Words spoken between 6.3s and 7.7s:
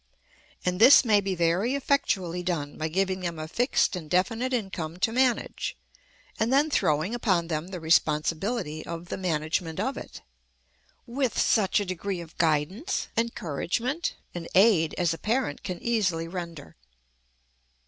and then throwing upon them